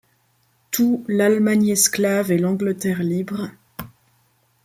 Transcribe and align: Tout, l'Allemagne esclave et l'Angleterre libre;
Tout, 0.71 1.05
l'Allemagne 1.07 1.67
esclave 1.67 2.31
et 2.31 2.39
l'Angleterre 2.39 3.03
libre; 3.03 3.51